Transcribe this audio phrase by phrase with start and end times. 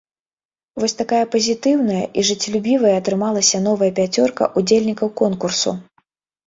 [0.83, 5.81] Вось такая пазітыўная і жыццелюбівая атрымалася новая пяцёрка ўдзельнікаў конкурсу.